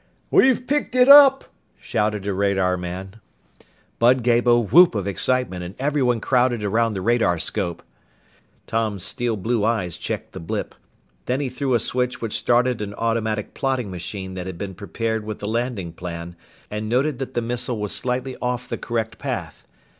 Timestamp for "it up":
0.95-1.43